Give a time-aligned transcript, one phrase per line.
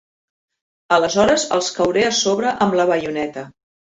[0.97, 3.47] Aleshores els cauré a sobre amb la baioneta.